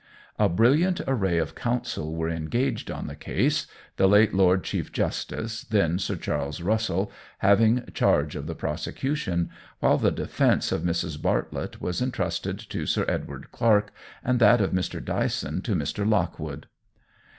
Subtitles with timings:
[0.39, 3.67] A brilliant array of counsel were engaged on the case,
[3.97, 9.99] the late Lord Chief Justice, then Sir Charles Russell, having charge of the prosecution, while
[9.99, 11.21] the defence of Mrs.
[11.21, 13.93] Bartlett was entrusted to Sir Edward Clark,
[14.23, 15.05] and that of Mr.
[15.05, 16.03] Dyson to Mr.
[16.09, 16.65] Lockwood.